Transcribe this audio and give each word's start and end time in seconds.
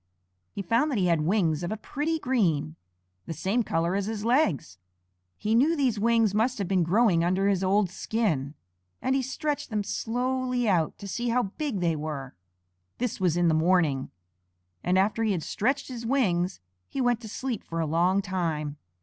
He 0.51 0.63
found 0.63 0.89
that 0.89 0.97
he 0.97 1.05
had 1.05 1.21
wings 1.21 1.61
of 1.61 1.71
a 1.71 1.77
pretty 1.77 2.17
green, 2.17 2.75
the 3.27 3.35
same 3.35 3.61
color 3.61 3.95
as 3.95 4.07
his 4.07 4.25
legs. 4.25 4.79
He 5.37 5.53
knew 5.53 5.75
these 5.75 5.99
wings 5.99 6.33
must 6.33 6.57
have 6.57 6.67
been 6.67 6.81
growing 6.81 7.23
under 7.23 7.47
his 7.47 7.63
old 7.63 7.91
skin, 7.91 8.55
and 8.99 9.13
he 9.13 9.21
stretched 9.21 9.69
them 9.69 9.83
slowly 9.83 10.67
out 10.67 10.97
to 10.97 11.07
see 11.07 11.29
how 11.29 11.43
big 11.59 11.81
they 11.81 11.95
were. 11.95 12.33
This 12.97 13.19
was 13.19 13.37
in 13.37 13.47
the 13.47 13.53
morning, 13.53 14.09
and 14.83 14.97
after 14.97 15.21
he 15.23 15.33
had 15.33 15.43
stretched 15.43 15.87
his 15.87 16.03
wings 16.03 16.61
he 16.89 16.99
went 16.99 17.19
to 17.21 17.29
sleep 17.29 17.63
for 17.63 17.79
a 17.79 17.85
long 17.85 18.23
time. 18.23 18.77